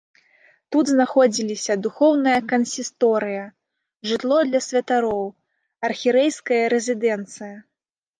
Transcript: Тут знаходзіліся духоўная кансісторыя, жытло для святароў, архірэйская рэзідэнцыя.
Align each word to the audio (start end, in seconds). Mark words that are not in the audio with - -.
Тут 0.75 0.85
знаходзіліся 0.91 1.73
духоўная 1.87 2.39
кансісторыя, 2.51 3.43
жытло 4.13 4.39
для 4.53 4.61
святароў, 4.69 5.29
архірэйская 5.91 6.59
рэзідэнцыя. 6.75 7.53